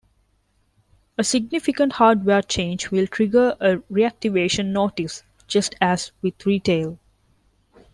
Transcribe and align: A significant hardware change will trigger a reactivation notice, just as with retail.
A 1.19 1.23
significant 1.23 1.93
hardware 1.93 2.41
change 2.41 2.89
will 2.89 3.05
trigger 3.05 3.55
a 3.59 3.75
reactivation 3.93 4.71
notice, 4.71 5.21
just 5.45 5.75
as 5.79 6.11
with 6.23 6.43
retail. 6.43 6.97